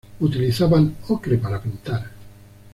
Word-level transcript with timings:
Utilizaban 0.19 0.95
ocre 1.09 1.37
para 1.37 1.61
pintar. 1.61 2.09